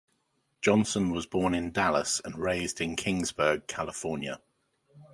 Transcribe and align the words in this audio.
Johnson 0.61 1.11
was 1.11 1.27
born 1.27 1.53
in 1.53 1.71
Dallas 1.71 2.19
and 2.25 2.39
raised 2.39 2.81
in 2.81 2.95
Kingsburg, 2.95 3.67
California. 3.67 4.41